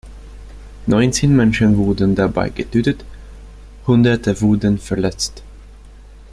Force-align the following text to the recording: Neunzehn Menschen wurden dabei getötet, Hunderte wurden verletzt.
Neunzehn 0.87 1.35
Menschen 1.35 1.77
wurden 1.77 2.15
dabei 2.15 2.49
getötet, 2.49 3.05
Hunderte 3.85 4.41
wurden 4.41 4.79
verletzt. 4.79 5.43